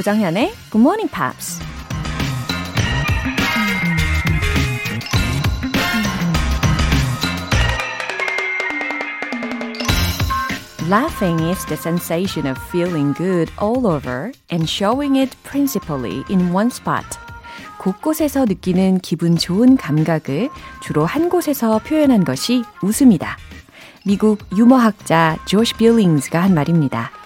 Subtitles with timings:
[0.00, 1.60] 조정현의 Good Morning Pops.
[10.88, 16.68] Laughing is the sensation of feeling good all over and showing it principally in one
[16.68, 17.04] spot.
[17.78, 20.48] 곳곳에서 느끼는 기분 좋은 감각을
[20.80, 23.36] 주로 한 곳에서 표현한 것이 웃음이다.
[24.06, 27.19] 미국 유머학자 조시 빌링스가 한 말입니다.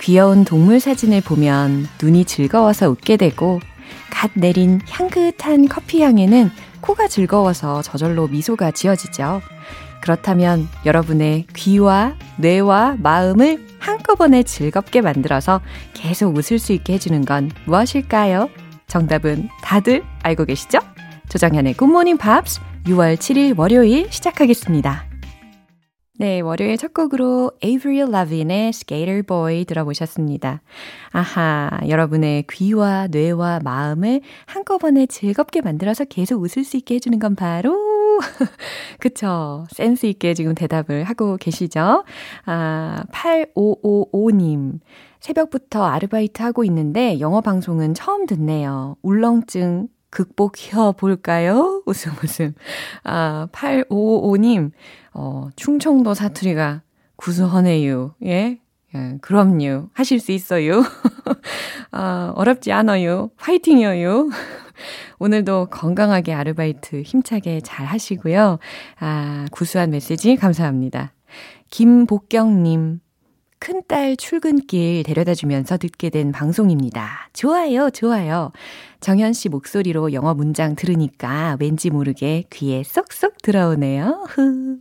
[0.00, 3.60] 귀여운 동물 사진을 보면 눈이 즐거워서 웃게 되고
[4.10, 6.50] 갓 내린 향긋한 커피 향에는
[6.80, 9.42] 코가 즐거워서 저절로 미소가 지어지죠.
[10.00, 15.60] 그렇다면 여러분의 귀와 뇌와 마음을 한꺼번에 즐겁게 만들어서
[15.92, 18.48] 계속 웃을 수 있게 해주는 건 무엇일까요?
[18.86, 20.78] 정답은 다들 알고 계시죠?
[21.28, 25.09] 조정현의 굿모닝 팝스 6월 7일 월요일 시작하겠습니다.
[26.20, 30.60] 네, 월요일 첫 곡으로 Avril Lavigne의 Skater Boy 들어보셨습니다.
[31.12, 37.74] 아하, 여러분의 귀와 뇌와 마음을 한꺼번에 즐겁게 만들어서 계속 웃을 수 있게 해주는 건 바로
[39.00, 39.66] 그쵸.
[39.70, 42.04] 센스 있게 지금 대답을 하고 계시죠?
[42.44, 44.80] 아, 8555님.
[45.20, 48.96] 새벽부터 아르바이트 하고 있는데 영어 방송은 처음 듣네요.
[49.00, 51.82] 울렁증 극복해 볼까요?
[51.86, 52.54] 웃음 웃음.
[53.04, 54.72] 아, 8555님.
[55.14, 56.82] 어, 충청도 사투리가
[57.16, 58.14] 구수하네요.
[58.24, 58.60] 예?
[58.94, 59.88] 예, 그럼요.
[59.92, 60.82] 하실 수 있어요.
[61.92, 63.30] 아, 어렵지 않아요.
[63.36, 64.28] 화이팅이에요.
[65.20, 68.58] 오늘도 건강하게 아르바이트 힘차게 잘 하시고요.
[68.98, 71.12] 아, 구수한 메시지 감사합니다.
[71.70, 73.00] 김복경님,
[73.60, 77.28] 큰딸 출근길 데려다 주면서 듣게 된 방송입니다.
[77.34, 78.52] 좋아요, 좋아요.
[79.00, 84.24] 정현 씨 목소리로 영어 문장 들으니까 왠지 모르게 귀에 쏙쏙 들어오네요.
[84.28, 84.78] 흐.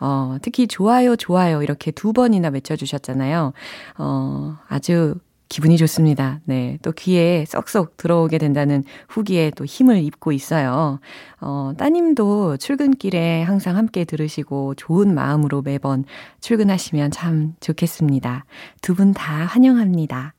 [0.00, 3.52] 어, 특히 좋아요, 좋아요 이렇게 두 번이나 외쳐주셨잖아요.
[3.98, 5.14] 어, 아주
[5.48, 6.40] 기분이 좋습니다.
[6.44, 6.78] 네.
[6.82, 10.98] 또 귀에 쏙쏙 들어오게 된다는 후기에 또 힘을 입고 있어요.
[11.40, 16.04] 어, 따님도 출근길에 항상 함께 들으시고 좋은 마음으로 매번
[16.40, 18.44] 출근하시면 참 좋겠습니다.
[18.82, 20.34] 두 분 다 환영합니다.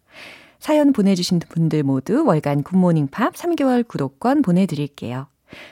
[0.59, 5.27] 사연 보내주신 분들 모두 월간 굿모닝 팝스 3개월 구독권 보내드릴게요.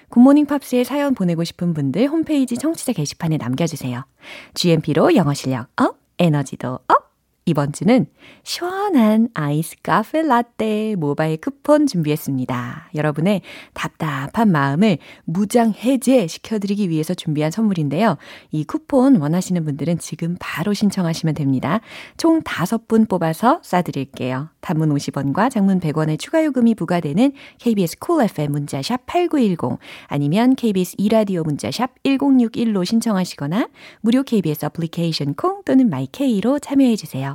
[0.10, 4.06] 굿모닝 팝스에 사연 보내고 싶은 분들 홈페이지 청취자 게시판에 남겨주세요.
[4.54, 7.15] GMP로 영어 실력 up, 에너지도 up!
[7.48, 8.08] 이번 주는
[8.42, 12.90] 시원한 아이스 카페 라떼 모바일 쿠폰 준비했습니다.
[12.96, 13.42] 여러분의
[13.74, 18.18] 답답한 마음을 무장 해제 시켜드리기 위해서 준비한 선물인데요.
[18.50, 21.82] 이 쿠폰 원하시는 분들은 지금 바로 신청하시면 됩니다.
[22.18, 24.50] 총 5분 뽑아서 쏴드릴게요.
[24.62, 29.78] 단문 50원과 장문 100원의 추가 요금이 부과되는 KBS Cool FM 문자샵 8910
[30.08, 33.70] 아니면 KBS 2라디오 문자샵 1061로 신청하시거나
[34.02, 37.35] 무료 KBS 애플리케이션 콩 또는 myK로 참여해 주세요.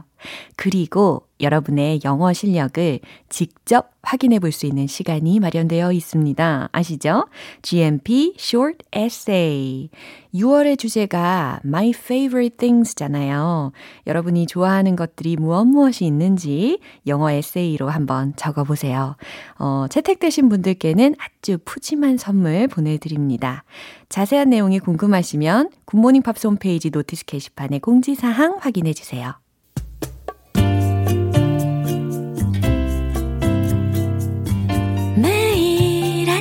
[0.57, 6.69] 그리고 여러분의 영어 실력을 직접 확인해 볼 수 있는 시간이 마련되어 있습니다.
[6.73, 7.27] 아시죠?
[7.63, 9.91] GMP Short Essay.
[10.35, 13.73] 6월의 주제가 My Favorite Things잖아요.
[14.07, 19.17] 여러분이 좋아하는 것들이 무엇 무엇이 있는지 영어 에세이로 한번 적어 보세요.
[19.59, 23.65] 어, 채택되신 분들께는 아주 푸짐한 선물 보내드립니다.
[24.09, 29.35] 자세한 내용이 궁금하시면 굿모닝 팝스 홈페이지 Notice 게시판에 공지사항 확인해 주세요.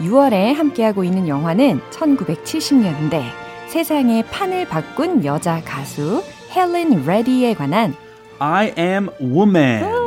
[0.00, 3.22] 6월에 함께하고 있는 영화는 1970년대
[3.68, 6.24] 세상의 판을 바꾼 여자 가수
[6.54, 7.94] 헬렌 레디에 관한
[8.38, 9.99] I am woman.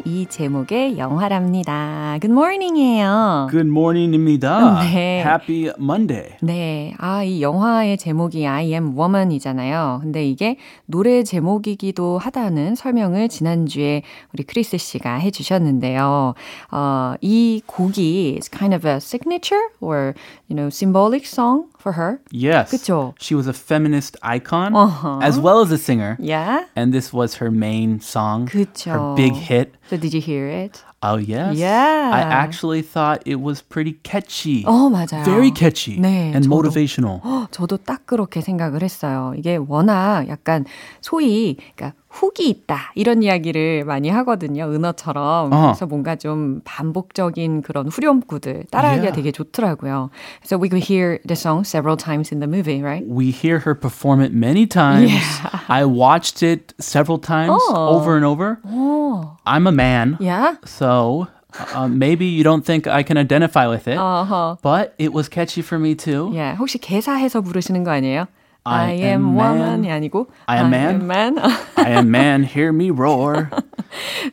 [0.00, 2.16] 아, 이 제목의 영화랍니다.
[2.20, 3.48] Good morning이에요.
[3.50, 4.80] Good morning입니다.
[4.80, 5.22] 네.
[5.26, 6.36] Happy Monday.
[6.40, 6.94] 네.
[6.98, 9.98] 아, 이 영화의 제목이 I am woman이잖아요.
[10.02, 10.56] 근데 이게
[10.86, 14.02] 노래 제목이기도 하다는 설명을 지난주에
[14.32, 16.34] 우리 크리스 씨가 해 주셨는데요.
[16.70, 20.14] 어, 이 곡이 is kind of a signature or,
[20.48, 22.19] you know, symbolic song for her.
[22.31, 22.71] Yes.
[22.71, 23.13] 그쵸?
[23.19, 25.19] She was a feminist icon Uh-huh.
[25.21, 26.17] as well as a singer.
[26.19, 26.65] Yeah.
[26.75, 28.47] And this was her main song.
[28.47, 28.91] 그쵸.
[28.91, 29.73] Her big hit.
[29.89, 30.83] So did you hear it?
[31.03, 31.55] Oh, yes.
[31.55, 32.09] Yeah.
[32.11, 34.63] I actually thought it was pretty catchy.
[34.65, 35.23] 어, 맞아요.
[35.23, 36.49] Very catchy 네, and 저도.
[36.49, 37.21] motivational.
[37.23, 39.33] 어, 저도 딱 그렇게 생각을 했어요.
[39.37, 40.65] 이게 워낙 약간
[41.01, 44.64] 소위 그러니까 훅이 있다 이런 이야기를 많이 하거든요.
[44.64, 45.52] 은어처럼.
[45.52, 45.60] 어.
[45.66, 49.14] 그래서 뭔가 좀 반복적인 그런 후렴구들 따라하기가 Yeah.
[49.14, 50.10] 되게 좋더라고요.
[50.44, 53.06] So we could hear the song several times in the movie, right?
[53.06, 55.10] We hear her perform it many times.
[55.12, 55.60] Yeah.
[55.68, 57.96] I watched it several times Oh.
[57.96, 58.58] over and over.
[58.64, 60.16] 어, I'm a man.
[60.20, 60.56] yeah.
[60.66, 61.28] So
[61.74, 64.58] uh, maybe you don't think I can identify with it, 어허.
[64.62, 66.30] but it was catchy for me too.
[66.34, 66.56] Yeah.
[66.58, 68.26] 혹시 개사해서 부르시는 거 아니에요?
[68.64, 69.96] I I am am woman이 man.
[69.96, 71.06] 아니고 I am man.
[71.06, 71.38] man.
[71.76, 73.48] I am man, hear me roar.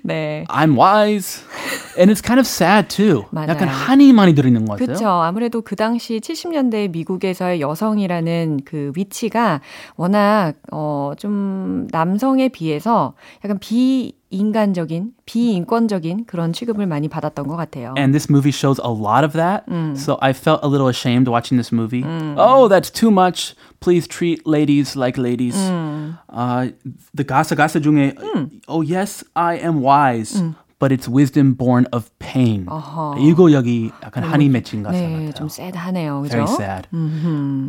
[0.04, 0.46] 네.
[0.50, 1.44] I'm wise.
[1.98, 3.26] And it's kind of sad too.
[3.32, 3.50] 맞아요.
[3.50, 4.86] 약간 한이 많이 들어있는 것 같아요.
[4.86, 5.08] 그렇죠.
[5.08, 9.62] 아무래도 그 당시 70년대 미국에서의 여성이라는 그 위치가
[9.96, 13.14] 워낙 어, 좀 남성에 비해서
[13.44, 17.95] 약간 비 인간적인, 비인권적인 그런 취급을 많이 받았던 것 같아요.
[17.97, 19.67] And this movie shows a lot of that.
[19.69, 19.97] Mm.
[19.97, 22.03] So I felt a little ashamed watching this movie.
[22.37, 23.55] Oh, that's too much.
[23.81, 25.57] Please treat ladies like ladies.
[25.57, 26.19] Mm.
[26.29, 26.69] Uh,
[27.15, 28.15] the 가사 가사 중에
[28.69, 30.43] Oh yes, I am wise.
[30.83, 32.67] But it's wisdom born of pain.
[32.67, 32.73] Mm.
[32.73, 33.15] 어허.
[33.21, 35.33] 이거 여기 약간 한이 맺힌 가사 네, 같아요.
[35.33, 36.23] 좀 쎄하네요.
[36.23, 36.33] 그죠?
[36.33, 36.89] Very sad.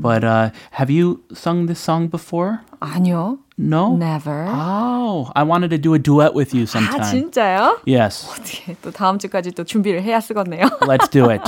[0.02, 2.62] But uh, have you sung this song before?
[2.80, 3.38] 아니요.
[3.59, 3.97] No.
[3.97, 4.47] Never.
[4.49, 7.03] Oh, I wanted to do a duet with you 아, sometime.
[7.11, 7.81] 진짜요?
[7.87, 10.63] Yes, 어떻게 또 다음 주까지 또 준비를 해야 쓰겠네요.
[10.83, 11.43] let's do it.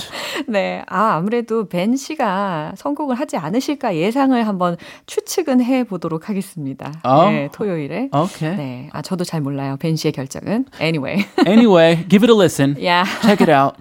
[0.49, 0.83] 네.
[0.89, 4.77] 아, 아무래도 벤 씨가 선곡을 하지 않으실까 예상을 한번
[5.07, 6.93] 추측은 해 보도록 하겠습니다.
[7.05, 7.31] 어?
[7.31, 8.09] 네, 토요일에.
[8.13, 8.57] Okay.
[8.57, 8.89] 네.
[8.93, 9.77] 아, 저도 잘 몰라요.
[9.79, 10.65] 벤 씨의 결정은.
[10.81, 11.25] Anyway.
[11.47, 12.75] Anyway, give it a listen.
[12.85, 13.05] 야.
[13.23, 13.77] Check it out.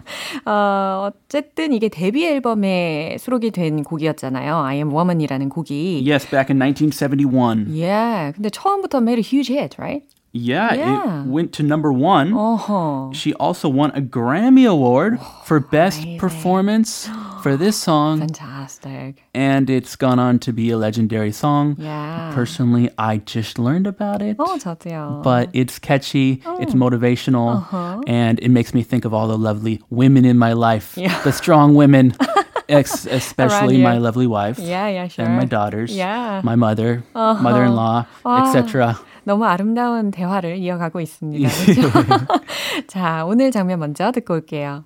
[0.46, 4.56] 어, 어쨌든 이게 데뷔 앨범에 수록이 된 곡이었잖아요.
[4.60, 6.06] I am woman이라는 곡이.
[6.08, 7.66] Yes, back in 1971.
[7.70, 8.19] Yeah.
[8.37, 10.03] 근데 처음부터 made a huge hit, right?
[10.37, 11.23] Yeah, Yeah.
[11.23, 12.33] it went to number one.
[12.35, 13.15] 어허.
[13.15, 17.09] She also won a Grammy Award for Best Performance
[17.41, 19.23] for this song, Fantastic.
[19.33, 21.77] and it's gone on to be a legendary song.
[21.79, 22.33] Yeah.
[22.35, 24.37] Personally, I just learned about it.
[24.39, 25.23] 어, 저도요.
[25.23, 28.01] But it's catchy, it's motivational, Uh-huh.
[28.09, 30.99] and it makes me think of all the lovely women in my life.
[30.99, 31.15] Yeah.
[31.23, 32.11] The strong women,
[32.69, 33.83] ex- especially you.
[33.83, 34.59] my lovely wife.
[34.59, 35.25] yeah, yeah, sure.
[35.25, 36.41] And my daughters, Yeah.
[36.45, 38.97] my mother, mother-in-law, etc.
[39.25, 41.49] 너무 아름다운 대화를 이어가고 있습니다.
[41.49, 42.27] 그렇죠?
[42.87, 44.85] 자, 오늘 장면 먼저 듣고 올게요.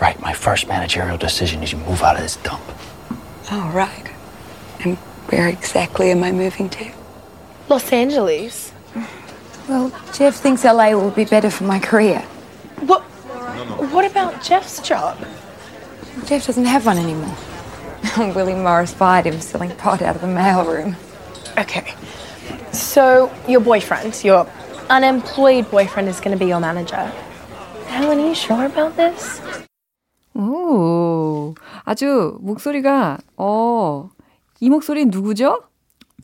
[0.00, 2.62] Right, my first managerial decision is you move out of this dump.
[3.52, 4.08] Oh, right.
[4.84, 4.96] And
[5.30, 6.84] where exactly am I moving to?
[7.68, 8.72] Los Angeles.
[9.68, 12.22] Well, Jeff thinks LA will be better for my career.
[12.86, 13.02] What?
[13.92, 15.16] What about Jeff's job?
[16.26, 17.36] Jeff doesn't have one anymore.
[18.34, 20.96] Willie Morris fired him selling pot out of the mailroom.
[21.58, 21.94] Okay.
[22.72, 24.46] So your boyfriend, your
[24.88, 27.12] unemployed boyfriend, is going to be your manager.
[27.86, 29.40] Helen, are you sure about this?
[30.34, 31.54] 오,
[31.84, 34.10] 아주 목소리가, 어,
[34.60, 35.60] 이 목소리는 누구죠?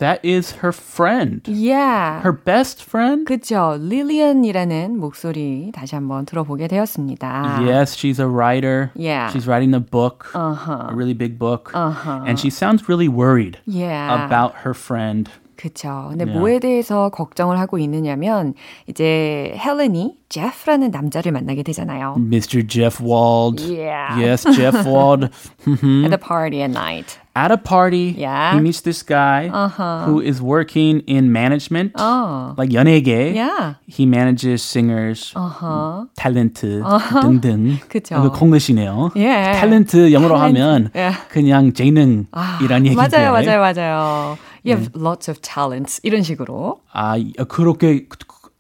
[0.01, 2.21] That is her friend, Yeah.
[2.21, 3.25] her best friend.
[3.25, 3.79] 그쵸.
[3.81, 7.61] 릴리언이라는 목소리 다시 한번 들어보게 되었습니다.
[7.65, 8.91] Yes, she's a writer.
[8.95, 9.33] Yeah.
[9.33, 10.89] She's writing a book, Uh-huh.
[10.91, 11.71] a really big book.
[11.73, 12.25] Uh-huh.
[12.27, 14.13] And she sounds really worried Yeah.
[14.27, 15.31] about her friend.
[15.62, 16.08] 그쵸.
[16.10, 16.40] 근데 Yeah.
[16.40, 18.54] 뭐에 대해서 걱정을 하고 있느냐면,
[18.88, 22.16] 이제 헬렌이 제프라는 남자를 만나게 되잖아요.
[22.18, 22.66] Mr.
[22.68, 23.62] Jeff Wald.
[23.62, 24.18] Yeah.
[24.18, 25.26] Yes, Jeff Wald.
[25.68, 27.20] At the party at night.
[27.36, 28.56] At a party, Yeah.
[28.56, 30.04] he meets this guy Uh-huh.
[30.08, 32.56] who is working in management, 어.
[32.58, 33.36] like 연예계.
[33.36, 33.76] Yeah.
[33.88, 36.08] He manages singers, 어허.
[36.18, 36.82] 탤런트
[37.22, 37.78] 등등.
[37.88, 38.16] 그쵸.
[38.16, 39.12] 이거 공르시네요.
[39.18, 39.54] 예.
[39.62, 40.38] 탤런트 영어로.
[40.42, 41.12] 하면 예.
[41.30, 42.96] 그냥 재능이란 얘기인데.
[42.96, 44.38] 맞아요, 맞아요, 맞아요.
[44.66, 46.00] You have lots of talents.
[46.04, 46.82] 이런 식으로.
[46.94, 47.16] 아,
[47.48, 48.18] 그렇게 그-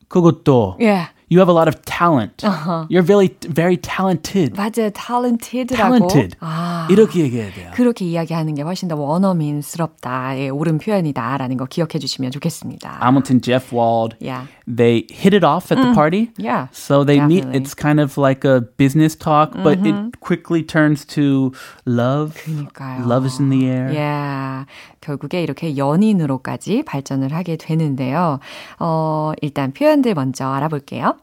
[0.08, 1.08] 그것도 예.
[1.32, 2.46] You have a lot of talent.
[2.92, 4.54] You're very very talented.
[4.58, 4.90] 맞아요.
[4.92, 6.08] talented라고.
[6.10, 6.36] talented.
[6.42, 6.88] 아.
[6.92, 7.72] 이렇게 얘기해야 돼요.
[7.74, 10.38] 그렇게 이야기하는 게 훨씬 더 원어민스럽다.
[10.40, 13.00] 예, 옳은 표현이다라는 거 기억해 주시면 좋겠습니다.
[13.02, 14.50] Hamilton, Jeff Wald, Yeah.
[14.71, 16.31] they hit it off at the party.
[16.37, 17.45] Yeah, So they meet.
[17.45, 17.59] definitely.
[17.61, 21.53] It's kind of like a business talk, but it quickly turns to
[21.85, 22.35] love.
[22.37, 23.07] 그러니까요.
[23.07, 23.91] Love is in the air.
[23.93, 24.67] Yeah.
[25.01, 28.41] 결국에 이렇게 연인으로까지 발전을 하게 되는데요.
[28.79, 31.17] 어, 일단 표현들 먼저 알아볼게요.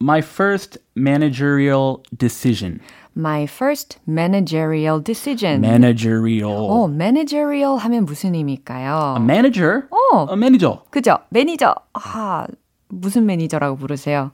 [0.00, 2.80] My first managerial decision.
[3.16, 5.60] My first managerial decision.
[5.60, 6.52] Managerial.
[6.68, 9.14] 어, managerial 하면 무슨 의미일까요?
[9.18, 9.82] A manager?
[9.90, 10.26] 어.
[10.30, 10.78] A manager.
[10.90, 11.18] 그죠?
[11.30, 11.74] 매니저.
[11.94, 12.46] 아,
[12.89, 14.31] 무슨 매니저라고 부르세요?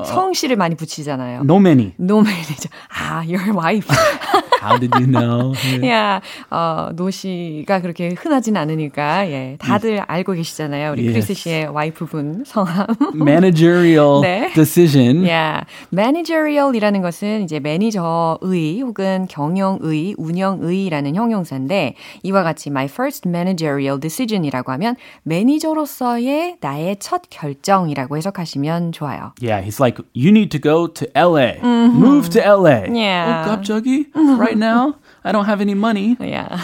[0.00, 0.04] 어.
[0.04, 1.40] 성씨를 많이 붙이잖아요.
[1.42, 1.92] 노 매니.
[2.00, 2.68] 노 매니저.
[2.98, 3.88] 아, your wife.
[4.62, 5.54] How did you know?
[5.88, 10.92] 야, 어, 노 씨가 그렇게 흔하진 않으니까, 예, 다들 알고 계시잖아요.
[10.92, 11.12] 우리 Yes.
[11.12, 12.86] 크리스 씨의 와이프분 성함.
[13.16, 14.52] Managerial 네.
[14.52, 15.24] decision.
[15.24, 15.64] Yeah.
[15.94, 24.94] managerial이라는 것은 이제 매니저의 혹은 경영의, 운영의라는 형용사인데 이와 같이 my first managerial decision이라고 하면
[25.22, 29.32] 매니저로서의 나의 첫 결정이라고 해석하시면 좋아요.
[29.40, 31.55] Yeah, he's like, you need to go to LA.
[31.61, 32.85] Move to LA.
[32.91, 33.45] Yeah.
[33.45, 34.07] 어, 갑자기?
[34.37, 34.95] Right now?
[35.23, 36.17] I don't have any money.
[36.19, 36.59] Yeah.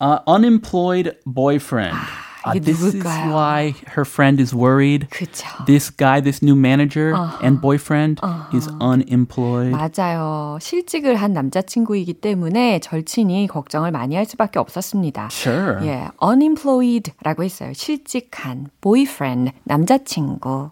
[0.00, 1.96] Uh, unemployed boyfriend.
[2.44, 3.32] Uh, 이게 this is 누굴까요?
[3.32, 5.08] why her friend is worried.
[5.10, 5.46] 그쵸.
[5.66, 8.20] This guy, this new manager and boyfriend
[8.54, 9.72] is unemployed.
[9.72, 10.58] 맞아요.
[10.60, 15.28] 실직을 한 남자친구이기 때문에 절친이 걱정을 많이 할 수밖에 없었습니다.
[15.32, 15.84] Sure.
[15.86, 17.72] 예, unemployed라고 했어요.
[17.74, 20.70] 실직한 boyfriend, 남자친구.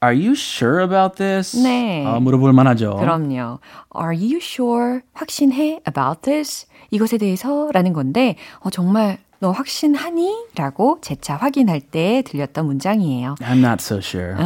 [0.00, 1.56] Are you sure about this?
[1.56, 2.04] 네.
[2.06, 2.96] 아, 물어볼 만하죠.
[2.96, 3.58] 그럼요.
[3.96, 5.00] Are you sure?
[5.12, 6.66] 확신해 about this?
[6.90, 7.68] 이것에 대해서?
[7.72, 10.46] 라는 건데, 어, 정말 너 확신하니?
[10.54, 13.36] 라고 재차 확인할 때 들렸던 문장이에요.
[13.40, 14.36] I'm not so sure.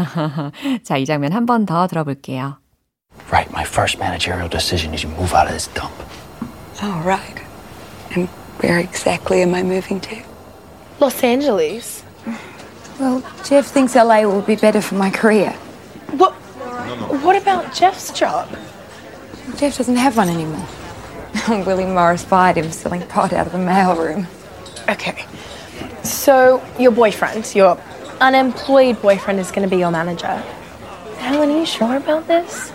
[0.85, 2.57] 자, 이 장면 한 번 더 들어볼게요.
[3.31, 5.93] Right, my first managerial decision is you move out of this dump.
[6.83, 7.41] Oh, right.
[8.17, 8.29] And
[8.63, 10.17] where exactly am I moving to?
[10.99, 12.05] Los Angeles.
[13.03, 15.51] Well, Jeff thinks LA will be better for my career.
[16.13, 16.35] What?
[17.25, 18.49] What about Jeff's job?
[19.57, 20.69] Jeff doesn't have one anymore.
[21.67, 24.29] Willie Morris fired him selling pot out of the mailroom.
[24.89, 25.27] Okay.
[26.05, 27.77] So your boyfriend, your
[28.21, 30.37] unemployed boyfriend, is going to be your manager.
[31.19, 32.71] Helen, are you sure about this?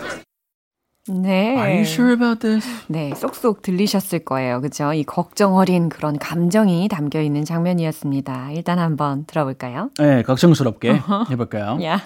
[1.10, 1.56] 네.
[1.56, 2.66] Are you sure about this?
[2.88, 4.60] 네, 쏙쏙 들리셨을 거예요.
[4.60, 4.92] 그죠?
[4.92, 8.52] 이 걱정 어린 그런 감정이 담겨 있는 장면이었습니다.
[8.52, 9.90] 일단 한번 들어볼까요?
[9.98, 11.00] 네, 걱정스럽게
[11.30, 11.78] 해볼까요?
[11.80, 12.02] Yeah.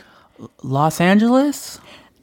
[0.64, 1.80] Los Angeles?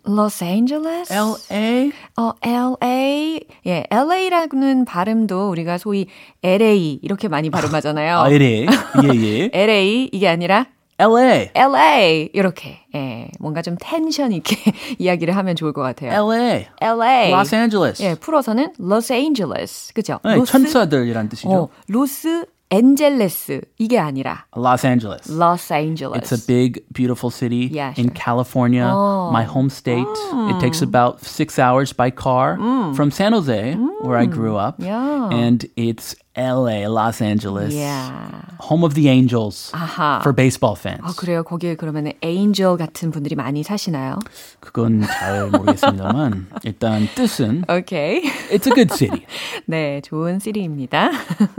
[0.07, 1.12] Los Angeles?
[1.13, 1.91] LA?
[2.17, 3.41] 어, LA.
[3.67, 6.07] 예, LA라는 발음도 우리가 소위
[6.41, 8.17] LA 이렇게 많이 발음하잖아요.
[8.19, 8.65] 아, LA.
[9.03, 9.50] 예, 예.
[9.53, 10.65] LA 이게 아니라
[10.99, 11.50] LA.
[11.56, 14.56] LA 이렇게 예, 뭔가 좀 텐션 있게
[14.99, 16.12] 이야기를 하면 좋을 것 같아요.
[16.12, 16.66] LA.
[16.80, 17.30] LA.
[17.33, 18.02] Los Angeles.
[18.02, 19.92] 예, 풀어서는 Los Angeles.
[19.92, 20.21] 그죠?
[20.25, 21.50] 네, 천사들이란 뜻이죠.
[21.50, 25.30] 어, 로스 앤젤레스 이게 아니라 Los Angeles.
[25.30, 26.18] Los Angeles.
[26.18, 28.14] It's a big, beautiful city Yeah, in sure.
[28.14, 28.87] California,
[29.33, 30.06] my home state.
[30.50, 32.56] It takes about six hours by car
[32.94, 34.76] from San Jose, where I grew up.
[34.78, 35.28] Yeah.
[35.30, 38.41] And it's LA, Los Angeles, Yeah.
[38.62, 40.19] home of the Angels 아하.
[40.22, 41.01] for baseball fans.
[41.03, 41.43] 아, 그래요.
[41.43, 44.19] 거기에 그러면 에인젤 같은 분들이 많이 사시나요?
[44.62, 48.22] 그건 잘 모르겠습니다만 일단 뜻은 오케이.
[48.51, 49.25] it's a good city.
[49.65, 51.12] 네, 좋은 시리입니다.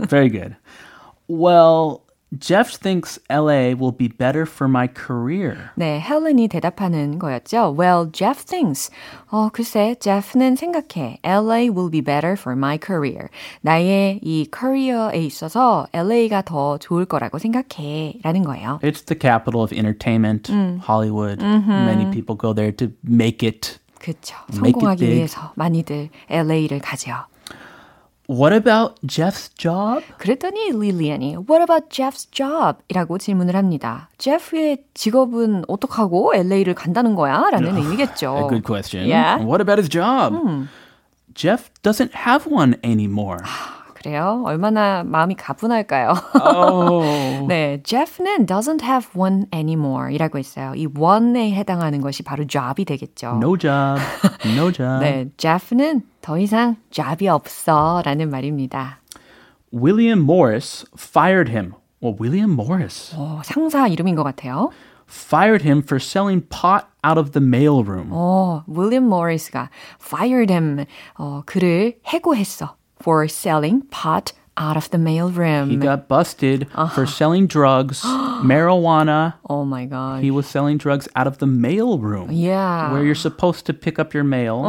[0.09, 0.55] Very good.
[1.29, 2.01] Well,
[2.40, 5.70] Jeff thinks LA will be better for my career.
[5.76, 7.74] 네, 헬렌이 대답하는 거였죠.
[7.78, 8.90] Well, Jeff thinks.
[9.30, 11.20] 어, 글쎄, Jeff는 생각해.
[11.22, 13.28] LA will be better for my career.
[13.62, 18.14] 나의 이 커리어에 있어서 LA가 더 좋을 거라고 생각해.
[18.24, 18.80] 라는 거예요.
[18.82, 20.50] It's the capital of entertainment,
[20.86, 21.40] Hollywood.
[21.42, 23.78] Many people go there to make it.
[24.00, 24.34] 그쵸.
[24.50, 25.14] Make it 성공하기 big.
[25.16, 27.12] 위해서 많이들 LA를 가죠.
[28.31, 30.03] What about Jeff's job?
[30.17, 32.77] 그랬더니 릴리안이 What about Jeff's job?
[32.87, 34.09] 이라고 질문을 합니다.
[34.19, 37.49] 제프의 직업은 어떡하고 LA를 간다는 거야?
[37.51, 38.47] 라는 의미겠죠.
[38.49, 39.09] Good question.
[39.09, 39.43] Yeah.
[39.43, 40.33] What about his job?
[41.33, 43.39] Jeff doesn't have one anymore.
[44.01, 44.41] 그래요?
[44.45, 46.13] 얼마나 마음이 가분할까요?
[46.43, 47.45] oh.
[47.47, 50.73] 네, Jeff는 doesn't have one anymore 이라고 했어요.
[50.75, 53.39] 이 one에 해당하는 것이 바로 job이 되겠죠.
[53.41, 54.01] No job.
[54.43, 55.01] No job.
[55.01, 58.99] 네, Jeff는 더 이상 job이 없어 라는 말입니다.
[59.71, 61.73] William Morris fired him.
[62.01, 64.71] Well, William Morris 어, 상사 이름인 것 같아요.
[65.07, 68.09] fired him for selling pot out of the mailroom.
[68.11, 69.69] 어, 윌리엄 모리스가
[70.01, 70.85] fired him.
[71.19, 72.75] 어, 그를 해고했어.
[73.00, 75.68] for selling pot out of the mailroom.
[75.68, 78.00] He got busted for selling drugs,
[78.40, 79.34] marijuana.
[79.50, 80.22] oh my god.
[80.22, 82.28] He was selling drugs out of the mailroom.
[82.32, 82.90] yeah.
[82.90, 84.64] Where you're supposed to pick up your mail.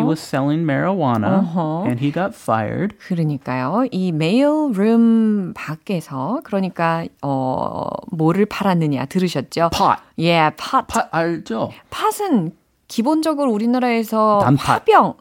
[0.00, 1.44] He was selling marijuana
[1.86, 2.94] and he got fired.
[2.98, 3.86] 그러니까요.
[3.92, 9.68] 이 메일룸 밖에서 그러니까 어 뭐를 팔았느냐 들으셨죠?
[9.70, 10.00] Pot.
[10.16, 10.86] Yeah, pot.
[10.88, 11.72] 팥 알죠?
[11.90, 12.52] 팥은
[12.91, 14.67] 기본적으로 우리나라에서 단팥.
[14.67, 15.13] 화병.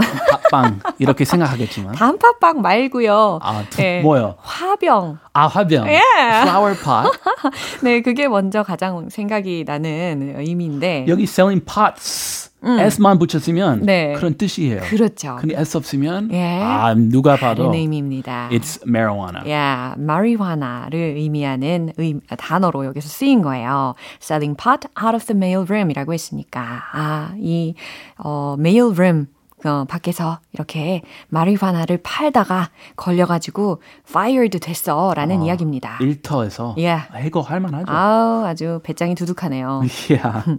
[0.50, 1.94] 팥빵 이렇게 생각하겠지만.
[1.94, 3.38] 단팥빵 말고요.
[3.40, 4.34] 아, 두- 뭐요?
[4.42, 5.18] 화병.
[5.32, 5.84] 아, 화병.
[5.86, 6.50] Yeah.
[6.50, 7.16] Flower pot.
[7.84, 11.04] 네, 그게 먼저 가장 생각이 나는 의미인데.
[11.06, 12.49] 여기 selling pots.
[12.62, 14.12] S만 붙였으면 네.
[14.14, 14.80] 그런 뜻이에요.
[14.82, 15.36] 그렇죠.
[15.40, 16.60] 근데 S 없으면 예.
[16.62, 18.48] 아 누가 봐도 다른 의미입니다.
[18.52, 19.50] it's marijuana.
[19.50, 23.94] 야, 마리화나를 의미하는 의, 단어로 여기서 쓰인 거예요.
[24.20, 27.74] Selling pot out of the mail room이라고 했으니까 아, 이
[28.18, 29.26] 어, mail room
[29.64, 35.98] 어, 밖에서 이렇게 마리화나를 팔다가 걸려가지고 fired 됐어라는 이야기입니다.
[36.00, 37.06] 일터에서 Yeah.
[37.14, 37.92] 해고할 만하죠.
[37.92, 39.82] 아우 아주 배짱이 두둑하네요.
[40.08, 40.58] Yeah.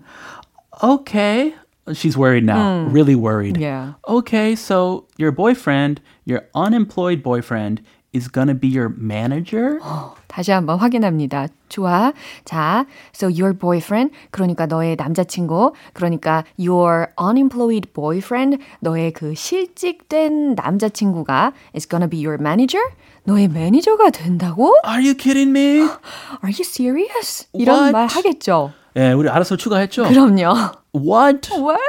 [0.83, 1.55] okay.
[1.92, 2.88] She's worried now.
[2.90, 3.56] Really worried.
[3.58, 3.94] Yeah.
[4.08, 7.80] Okay, so your boyfriend, your unemployed boyfriend,
[8.12, 9.78] is gonna be your manager?
[10.26, 11.48] 다시 한번 확인합니다.
[11.68, 12.12] 좋아.
[12.44, 21.52] 자, so your boyfriend, 그러니까 너의 남자친구, 그러니까 your unemployed boyfriend, 너의 그 실직된 남자친구가
[21.76, 22.82] is gonna be your manager?
[23.24, 24.72] 너의 매니저가 된다고?
[24.84, 25.82] Are you kidding me?
[26.42, 27.46] Are you serious?
[27.52, 27.92] 이런 What?
[27.92, 28.72] 말 하겠죠.
[28.96, 30.04] 예, 우리 알아서 추가했죠.
[30.04, 30.54] 그럼요.
[30.92, 31.48] What?
[31.52, 31.80] What?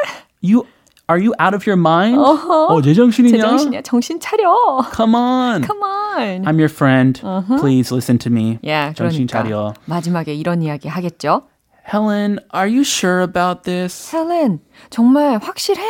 [0.42, 0.66] You
[1.10, 2.18] are you out of your mind?
[2.18, 3.38] 어, 제정신이냐?
[3.38, 3.82] 제정신이야.
[3.84, 4.84] 정신 차려.
[4.96, 5.64] Come on.
[5.64, 6.44] Come on.
[6.46, 7.22] I'm your friend.
[7.60, 8.60] Please listen to me.
[8.66, 9.74] 야, 정신 그러니까 차려.
[9.86, 11.44] 마지막에 이런 이야기 하겠죠.
[11.92, 14.14] Helen, are you sure about this?
[14.14, 14.60] 헬렌,
[14.90, 15.82] 정말 확실해?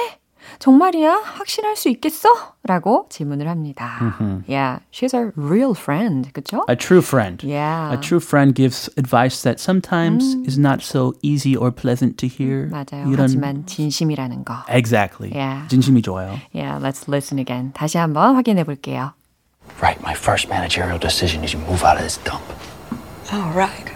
[0.60, 1.24] 정말이야?
[1.26, 2.30] 확신할 수 있겠어?
[2.64, 4.16] 라고 질문을 합니다.
[4.48, 6.32] Yeah, she's a real friend.
[6.32, 6.64] 그쵸?
[6.70, 7.46] A true friend.
[7.46, 7.94] Yeah.
[7.94, 12.70] A true friend gives advice that sometimes is not so easy or pleasant to hear.
[12.70, 13.12] 맞아요.
[13.12, 14.64] 이런 하지만 진심이라는 거.
[14.70, 15.32] Exactly.
[15.36, 15.68] Yeah.
[15.68, 16.40] 진심이 좋아요.
[16.54, 17.74] Yeah, let's listen again.
[17.74, 19.14] 다시 한번 확인해 볼게요.
[19.82, 22.42] Right, my first managerial decision is you move out of this dump.
[23.34, 23.92] Oh, right.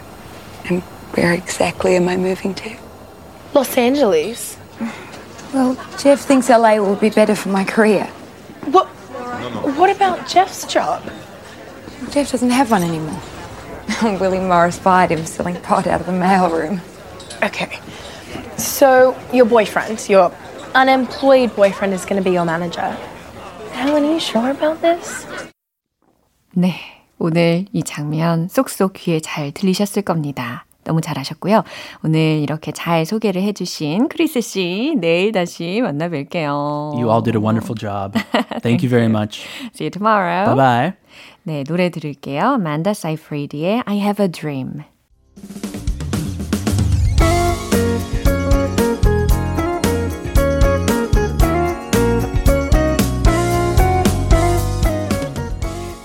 [0.70, 0.84] And
[1.16, 2.70] where exactly am I moving to?
[3.54, 4.58] Los Angeles.
[5.54, 8.06] Well, Jeff thinks LA will be better for my career.
[8.66, 8.88] What?
[9.78, 11.04] What about Jeff's job?
[12.12, 13.20] Jeff doesn't have one anymore.
[14.20, 16.80] Willie Morris fired him selling pot out of the mailroom.
[17.44, 17.80] Okay.
[18.58, 20.32] So your boyfriend, your
[20.74, 22.98] unemployed boyfriend, is going to be your manager.
[23.74, 25.26] Helen, are you sure about this?
[26.56, 26.76] 네.
[27.24, 30.65] 오늘 이 장면 쏙쏙 귀에 잘 들리셨을 겁니다.
[30.87, 31.65] 너무 잘하셨고요.
[32.05, 36.95] 오늘 이렇게 잘 소개를 해주신 크리스 씨, 내일 다시 만나 뵐게요.
[36.97, 38.19] You all did a wonderful job.
[38.63, 39.45] Thank you very much.
[39.75, 40.47] See you tomorrow.
[40.47, 40.93] Bye bye.
[41.43, 42.55] 네, 노래 들을게요.
[42.55, 44.85] Amanda Seyfried의 I Have a Dream.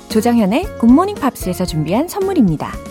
[0.10, 2.91] 조장현의 굿모닝 팝스에서 준비한 선물입니다.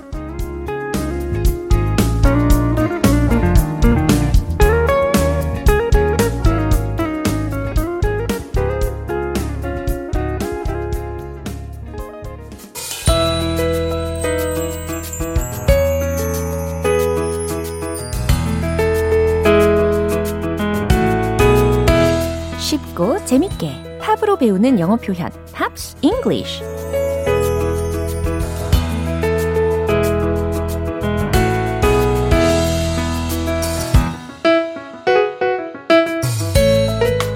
[22.71, 26.61] 쉽고 재밌게 팝으로 배우는 영어 표현 Pops English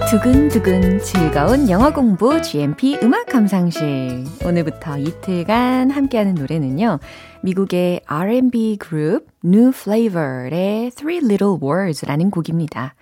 [0.10, 4.24] 두근두근 즐거운 영어 공부 GMP 음악 감상실.
[4.45, 7.00] 오늘부터 이틀간 함께하는 노래는요.
[7.41, 12.95] 미국의 R&B 그룹 New Flavor의 Three Little Words라는 곡입니다.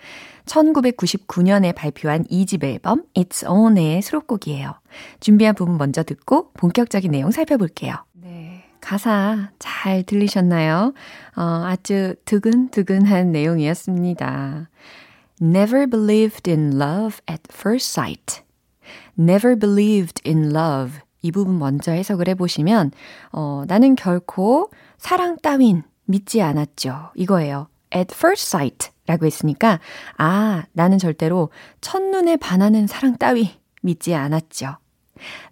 [0.46, 4.74] 1999년에 발표한 2집 앨범 It's On의 수록곡이에요.
[5.20, 7.96] 준비한 부분 먼저 듣고 본격적인 내용 살펴볼게요.
[8.14, 8.66] 네.
[8.82, 10.94] 가사 잘 들리셨나요?
[11.36, 14.70] 어, 아주 두근두근한 내용이었습니다.
[15.42, 18.44] Never believed in love at first sight.
[19.18, 21.00] Never believed in love.
[21.22, 22.92] 이 부분 먼저 해석을 해보시면,
[23.32, 27.12] 어, 나는 결코 사랑 따윈 믿지 않았죠.
[27.16, 27.68] 이거예요.
[27.96, 29.80] At first sight 라고 했으니까,
[30.18, 31.50] 아, 나는 절대로
[31.82, 34.78] 첫눈에 반하는 사랑 따위 믿지 않았죠.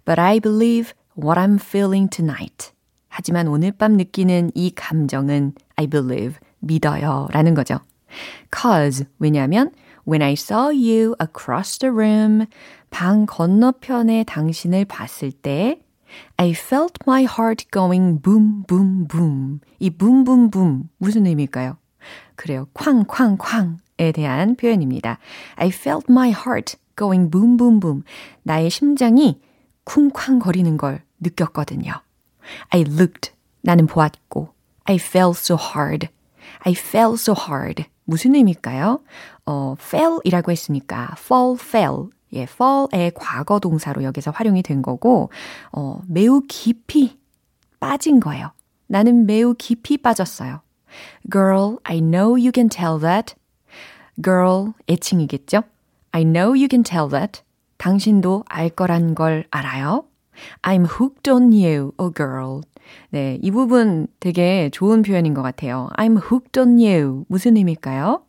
[0.04, 2.72] But I believe what I'm feeling tonight.
[3.08, 7.28] 하지만 오늘 밤 느끼는 이 감정은 I believe, 믿어요.
[7.32, 7.80] 라는 거죠.
[8.50, 9.70] Cause, 왜냐면
[10.06, 12.46] when I saw you across the room,
[12.90, 15.80] 방 건너편에 당신을 봤을 때
[16.36, 19.60] I felt my heart going boom, boom, boom.
[19.78, 21.81] 이 boom, boom, boom 무슨 의미일까요?
[22.42, 22.66] 그래요.
[22.74, 25.18] 쾅쾅쾅에 대한 표현입니다.
[25.54, 28.02] I felt my heart going boom, boom, boom.
[28.42, 29.40] 나의 심장이
[29.84, 31.92] 쿵쾅거리는 걸 느꼈거든요.
[32.70, 33.32] I looked.
[33.60, 34.48] 나는 보았고.
[34.86, 36.08] I fell so hard.
[36.66, 37.84] I fell so hard.
[38.02, 38.98] 무슨 의미일까요?
[39.46, 45.30] 어, fell 이라고 했으니까 fall, fell 예, fall의 과거 동사로 여기서 활용이 된 거고,
[45.70, 47.20] 어, 매우 깊이
[47.78, 48.50] 빠진 거예요.
[48.88, 50.60] 나는 매우 깊이 빠졌어요.
[51.30, 53.34] Girl, I know you can tell that.
[54.22, 55.62] Girl, 애칭이겠죠?
[56.12, 57.42] I know you can tell that.
[57.78, 60.04] 당신도 알 거란 걸 알아요.
[60.62, 62.62] I'm hooked on you, oh girl.
[63.10, 65.88] 네, 이 부분 되게 좋은 표현인 것 같아요.
[65.96, 67.24] I'm hooked on you.
[67.28, 68.22] 무슨 의미일까요?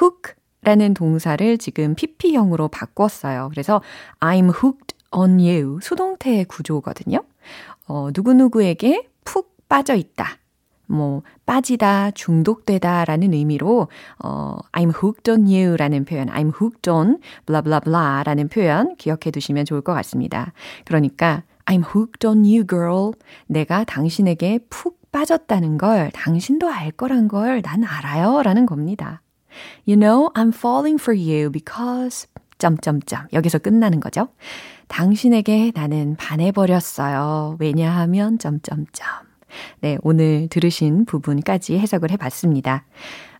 [0.00, 3.48] hook 라는 동사를 지금 PP형으로 바꿨어요.
[3.50, 3.80] 그래서
[4.20, 5.78] I'm hooked on you.
[5.82, 7.22] 수동태의 구조거든요.
[7.86, 10.38] 어, 누구누구에게 푹 빠져 있다.
[10.88, 13.88] 뭐, 빠지다, 중독되다 라는 의미로,
[14.22, 18.96] 어, I'm hooked on you 라는 표현, I'm hooked on blah blah blah 라는 표현
[18.96, 20.52] 기억해 두시면 좋을 것 같습니다.
[20.84, 23.12] 그러니까, I'm hooked on you, girl.
[23.46, 28.42] 내가 당신에게 푹 빠졌다는 걸 당신도 알 거란 걸 난 알아요.
[28.42, 29.22] 라는 겁니다.
[29.86, 32.26] You know, I'm falling for you because
[32.58, 34.28] 점점점 여기서 끝나는 거죠.
[34.88, 37.56] 당신에게 나는 반해버렸어요.
[37.60, 39.27] 왜냐하면 점점점.
[39.80, 42.84] 네, 오늘 들으신 부분까지 해석을 해봤습니다.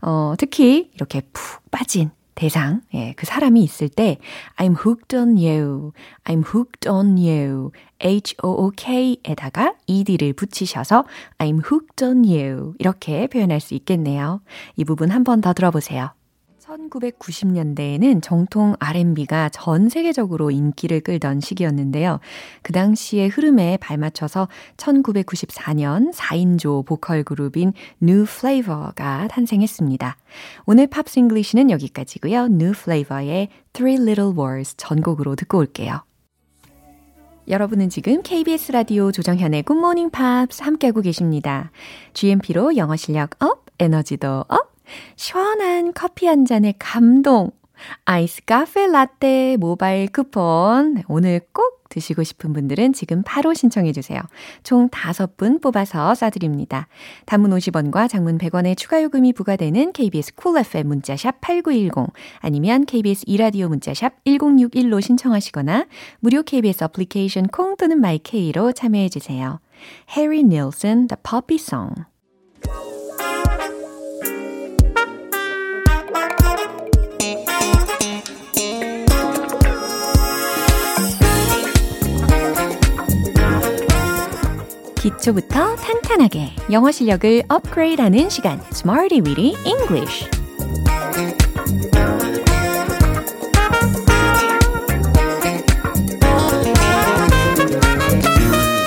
[0.02, 4.18] 어, 특히 이렇게 푹 빠진 대상, 예, 그 사람이 있을 때
[4.56, 5.90] I'm hooked on you,
[6.22, 11.04] I'm hooked on you, H-O-O-K에다가 ED를 붙이셔서
[11.38, 14.40] I'm hooked on you 이렇게 표현할 수 있겠네요.
[14.76, 16.10] 이 부분 한 번 더 들어보세요.
[16.68, 22.20] 1990년대에는 정통 R&B가 전 세계적으로 인기를 끌던 시기였는데요.
[22.62, 30.16] 그 당시의 흐름에 발맞춰서 1994년 4인조 보컬 그룹인 New Flavor가 탄생했습니다.
[30.66, 32.44] 오늘 Pops English는 여기까지고요.
[32.44, 36.02] New Flavor의 Three Little Words 전곡으로 듣고 올게요.
[37.48, 41.70] 여러분은 지금 KBS 라디오 조정현의 굿모닝 팝스 함께하고 계십니다.
[42.12, 44.77] GMP로 영어 실력 up, 에너지도 up,
[45.16, 47.50] 시원한 커피 한 잔의 감동,
[48.04, 51.02] 아이스 카페 라떼 모바일 쿠폰.
[51.08, 54.20] 오늘 꼭 드시고 싶은 분들은 지금 바로 신청해 주세요.
[54.62, 56.84] 총 5분 뽑아서 쏴드립니다.
[57.26, 63.24] 단문 50원과 장문 100원의 추가 요금이 부과되는 KBS 쿨 cool FM 문자샵 8910 아니면 KBS
[63.26, 65.86] 이라디오 문자샵 1061로 신청하시거나
[66.20, 69.60] 무료 KBS 애플리케이션 콩 또는 마이케이로 참여해 주세요.
[70.16, 72.04] 해리 닐슨 The Poppy Song
[85.00, 90.28] 기초부터 탄탄하게 영어 실력을 업그레이드하는 시간 Smarty Weedy English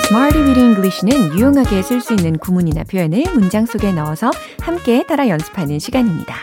[0.04, 5.78] Smarty Weedy English는 유용하게 쓸 수 있는 구문이나 표현을 문장 속에 넣어서 함께 따라 연습하는
[5.78, 6.36] 시간입니다.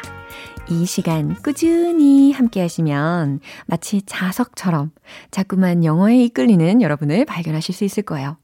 [0.67, 4.91] 이 시간 꾸준히 함께 하시면 마치 자석처럼
[5.29, 8.37] 자꾸만 영어에 이끌리는 여러분을 발견하실 수 있을 거예요.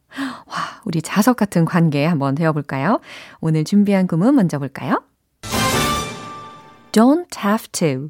[0.46, 0.56] 와,
[0.86, 3.00] 우리 자석 같은 관계 한번 되어볼까요?
[3.40, 5.04] 오늘 준비한 구문 먼저 볼까요?
[6.92, 8.10] Don't have to.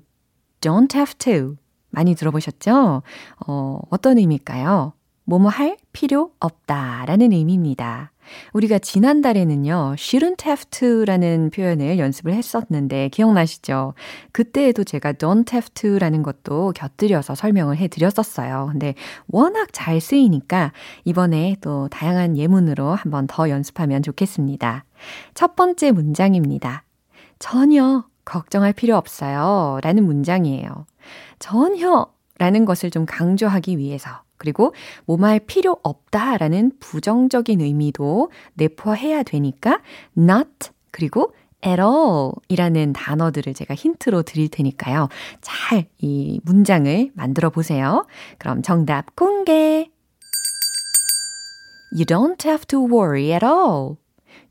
[0.62, 1.58] Don't have to.
[1.90, 3.04] 많이 들어보셨죠?
[3.48, 4.94] 어, 어떤 의미일까요?
[5.26, 8.12] 뭐뭐 할 필요 없다 라는 의미입니다.
[8.54, 13.94] 우리가 지난달에는요, shouldn't have to라는 표현을 연습을 했었는데 기억나시죠?
[14.32, 18.70] 그때에도 제가 don't have to라는 것도 곁들여서 설명을 해 드렸었어요.
[18.72, 18.96] 근데
[19.28, 20.72] 워낙 잘 쓰이니까
[21.04, 24.86] 이번에 또 다양한 예문으로 한번 더 연습하면 좋겠습니다.
[25.34, 26.84] 첫 번째 문장입니다.
[27.40, 29.80] 전혀 걱정할 필요 없어요.
[29.84, 30.88] 라는 문장이에요.
[31.38, 32.08] 전혀
[32.38, 34.74] 라는 것을 좀 강조하기 위해서 그리고
[35.06, 39.80] 뭐말 필요 없다라는 부정적인 의미도 내포해야 되니까
[40.18, 41.34] not 그리고
[41.66, 45.10] at all 이라는 단어들을 제가 힌트로 드릴 테니까요.
[45.42, 48.06] 잘 이 문장을 만들어 보세요.
[48.38, 49.90] 그럼 정답 공개.
[51.92, 53.98] You don't have to worry at all.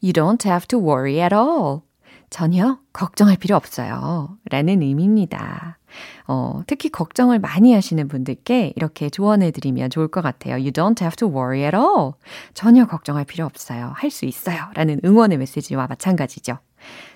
[0.02, 1.82] You don't have to worry at all.
[2.30, 4.38] 전혀 걱정할 필요 없어요.
[4.50, 5.78] 라는 의미입니다.
[6.26, 10.54] 어, 특히 걱정을 많이 하시는 분들께 이렇게 조언해 드리면 좋을 것 같아요.
[10.54, 12.12] You don't have to worry at all.
[12.54, 13.92] 전혀 걱정할 필요 없어요.
[13.94, 14.66] 할 수 있어요.
[14.74, 16.58] 라는 응원의 메시지와 마찬가지죠.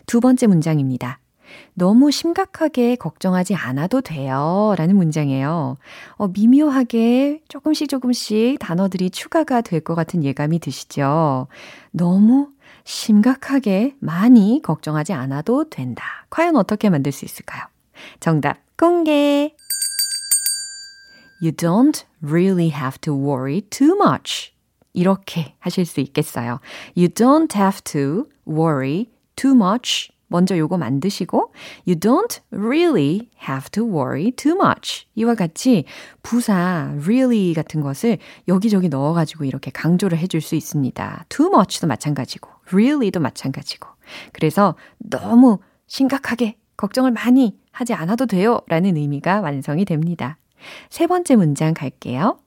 [0.06, 1.18] 두 번째 문장입니다.
[1.74, 4.74] 너무 심각하게 걱정하지 않아도 돼요.
[4.76, 5.76] 라는 문장이에요.
[6.16, 11.46] 어, 미묘하게 조금씩 조금씩 단어들이 추가가 될 것 같은 예감이 드시죠?
[11.90, 12.48] 너무
[12.84, 16.04] 심각하게 많이 걱정하지 않아도 된다.
[16.30, 17.62] 과연 어떻게 만들 수 있을까요?
[18.20, 19.52] 정답 공개.
[21.42, 24.52] You don't really have to worry too much.
[24.92, 26.60] 이렇게 하실 수 있겠어요.
[26.96, 31.52] You don't have to worry too much 먼저 요거 만드시고
[31.88, 35.08] You don't really have to worry too much.
[35.16, 35.84] 이와 같이
[36.22, 41.24] 부사 really 같은 것을 여기저기 넣어 가지고 이렇게 강조를 해줄 수 있습니다.
[41.28, 43.88] too much도 마찬가지고 really도 마찬가지고
[44.32, 50.36] 그래서 너무 심각하게 걱정을 많이 하지 않아도 돼요 라는 의미가 완성이 됩니다.
[50.90, 52.40] 세 번째 문장 갈게요.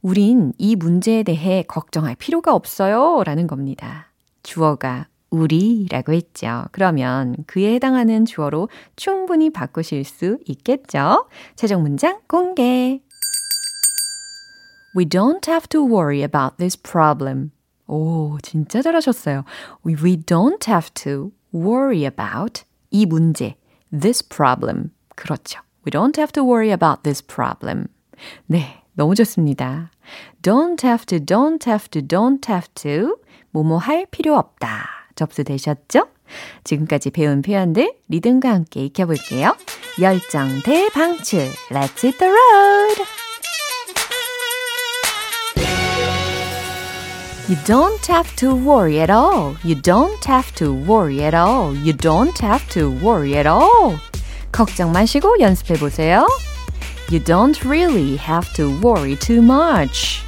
[0.00, 4.10] 우린 이 문제에 대해 걱정할 필요가 없어요 라는 겁니다.
[4.42, 6.64] 주어가 우리라고 했죠.
[6.72, 11.28] 그러면 그에 해당하는 주어로 충분히 바꾸실 수 있겠죠?
[11.54, 13.02] 최종 문장 공개.
[14.96, 17.50] We don't have to worry about this problem.
[17.86, 19.44] 오, 진짜 잘하셨어요.
[19.86, 23.56] We don't have to worry about 이 문제,
[23.92, 24.90] this problem.
[25.16, 25.60] 그렇죠.
[25.86, 27.86] We don't have to worry about this problem.
[28.46, 29.90] 네, 너무 좋습니다.
[30.42, 33.16] Don't have to, don't have to, don't have to.
[33.50, 34.88] 뭐뭐 할 필요 없다.
[35.14, 36.08] 접수되셨죠?
[36.64, 39.56] 지금까지 배운 표현들 리듬과 함께 익혀볼게요.
[40.00, 41.48] 열정 대방출.
[41.70, 43.17] Let's hit the road!
[47.49, 49.55] You don't have to worry at all.
[49.63, 51.75] You don't have to worry at all.
[51.75, 53.99] You don't have to worry at all.
[54.51, 56.25] 걱정 마시고 연습해 보세요.
[57.11, 60.23] You don't really have to worry too much.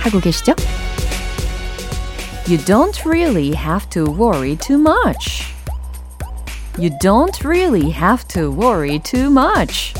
[0.00, 0.54] 하고 계시죠?
[2.48, 5.54] You don't really have to worry too much.
[6.76, 9.94] You don't really have to worry too much.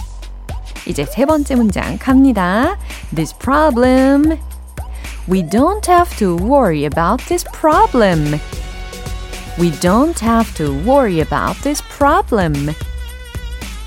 [0.86, 2.76] 이제 세 번째 문장 갑니다.
[3.14, 4.38] This problem
[5.27, 8.39] we don't have to worry about this problem.
[9.57, 12.69] We don't have to worry about this problem.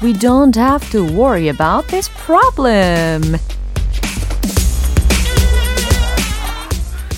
[0.02, 3.36] We don't have to worry about this problem.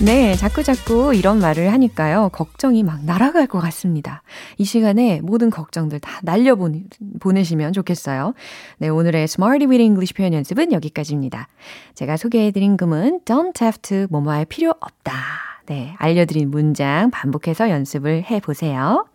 [0.02, 2.30] 네, 자꾸 자꾸 이런 말을 하니까요.
[2.32, 4.22] 걱정이 막 날아갈 것 같습니다.
[4.56, 8.32] 이 시간에 모든 걱정들 다 날려보내시면 좋겠어요.
[8.78, 11.48] 네, 오늘의 Smarty with English 표현 연습은 여기까지입니다.
[11.94, 15.12] 제가 소개해드린 금은 don't have to 뭐뭐 할 필요 없다.
[15.66, 19.06] 네, 알려드린 문장 반복해서 연습을 해보세요.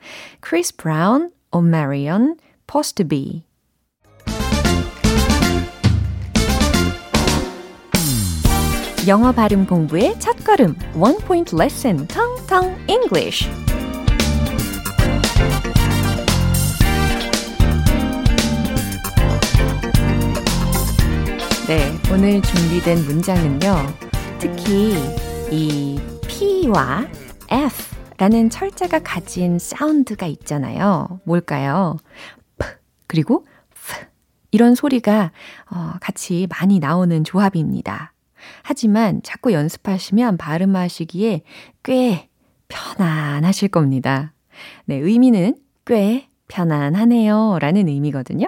[0.47, 3.44] Chris Brown, O'Marion, Postby.
[9.07, 13.47] 영어 발음 공부의 첫 걸음, One Point Lesson, 텅텅 English.
[21.67, 23.75] 네, 오늘 준비된 문장은요.
[24.39, 24.95] 특히
[25.51, 27.05] 이 P와
[28.17, 31.19] F라는 철자가 가진 사운드가 있잖아요.
[31.25, 31.97] 뭘까요?
[32.57, 32.65] P
[33.05, 34.07] 그리고 F
[34.49, 35.31] 이런 소리가
[35.69, 38.14] 어, 같이 많이 나오는 조합입니다.
[38.63, 41.41] 하지만 자꾸 연습하시면 발음하시기에
[41.84, 42.29] 꽤
[42.67, 44.34] 편안하실 겁니다.
[44.86, 45.55] 네, 의미는
[45.86, 48.47] 꽤 편안하네요 라는 의미거든요.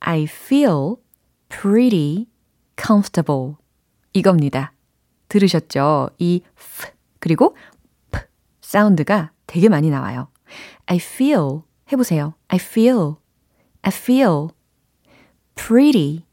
[0.00, 0.96] I feel
[1.48, 2.26] pretty
[2.80, 3.54] comfortable.
[4.12, 4.72] 이겁니다.
[5.28, 6.10] 들으셨죠?
[6.18, 6.88] 이 F
[7.18, 7.56] 그리고
[8.10, 8.20] P
[8.60, 10.28] 사운드가 되게 많이 나와요.
[10.86, 11.62] I feel
[11.92, 12.34] 해보세요.
[12.48, 13.16] I feel,
[13.82, 14.48] I feel
[15.54, 16.26] pretty,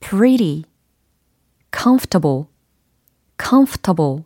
[0.00, 0.64] pretty
[1.72, 2.46] comfortable,
[3.38, 4.24] comfortable.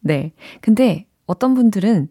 [0.00, 0.32] 네.
[0.60, 2.08] 근데 어떤 분들은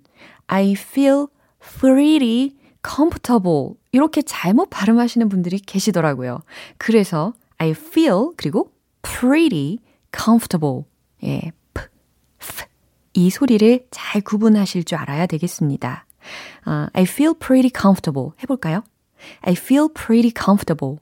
[0.47, 1.27] I feel
[1.59, 6.41] pretty comfortable 이렇게 잘못 발음하시는 분들이 계시더라고요.
[6.77, 9.79] 그래서 I feel 그리고 pretty
[10.15, 10.85] comfortable.
[11.23, 11.51] 예,
[13.13, 16.05] 이 소리를 잘 구분하실 줄 알아야 되겠습니다.
[16.67, 18.83] uh, I feel pretty comfortable 해볼까요?
[19.41, 20.99] I feel pretty comfortable.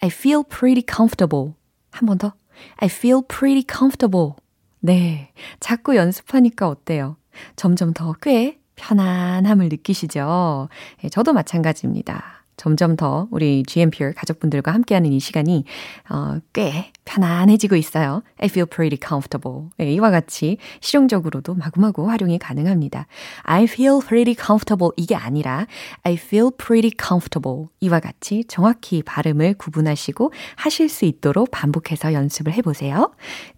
[0.00, 1.54] I feel pretty comfortable.
[1.90, 2.32] 한 번 더.
[2.76, 4.32] I feel pretty comfortable.
[4.80, 5.32] 네.
[5.60, 7.16] 자꾸 연습하니까 어때요?
[7.56, 10.68] 점점 더 꽤 편안함을 느끼시죠?
[11.02, 12.33] 네, 저도 마찬가지입니다.
[12.56, 15.64] 점점 더 우리 GMPR 가족분들과 함께하는 이 시간이
[16.10, 18.22] 어, 꽤 편안해지고 있어요.
[18.38, 19.70] I feel pretty comfortable.
[19.76, 23.06] 네, 이와 같이 실용적으로도 마구마구 활용이 가능합니다.
[23.42, 25.66] I feel pretty comfortable 이게 아니라
[26.02, 33.12] I feel pretty comfortable 이와 같이 정확히 발음을 구분하시고 하실 수 있도록 반복해서 연습을 해보세요.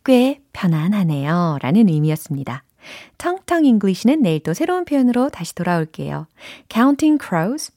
[0.05, 1.59] 꽤 편안하네요.
[1.61, 2.65] 라는 의미였습니다.
[3.19, 6.27] 텅텅 English는 내일 또 새로운 표현으로 다시 돌아올게요.
[6.69, 7.73] Counting Crows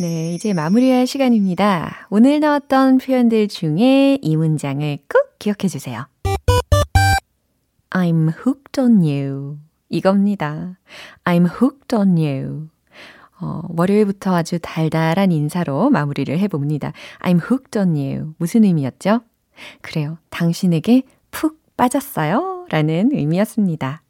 [0.00, 2.06] 네, 이제 마무리할 시간입니다.
[2.08, 6.06] 오늘 나왔던 표현들 중에 이 문장을 꼭 기억해 주세요.
[7.90, 9.58] I'm hooked on you.
[9.90, 10.78] 이겁니다.
[11.24, 12.68] I'm hooked on you.
[13.42, 16.94] 어, 월요일부터 아주 달달한 인사로 마무리를 해봅니다.
[17.18, 18.34] I'm hooked on you.
[18.38, 19.20] 무슨 의미였죠?
[19.82, 20.16] 그래요.
[20.30, 22.64] 당신에게 푹 빠졌어요.
[22.70, 24.00] 라는 의미였습니다.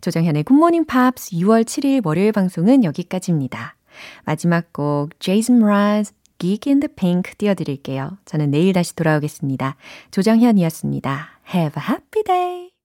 [0.00, 3.75] 조정현의 굿모닝 팝스 6월 7일 월요일 방송은 여기까지입니다.
[4.24, 8.18] 마지막 곡 Jason Mraz Geek in the Pink 띄워드릴게요.
[8.24, 9.76] 저는 내일 다시 돌아오겠습니다.
[10.10, 11.40] 조정현이었습니다.
[11.54, 12.75] Have a happy day!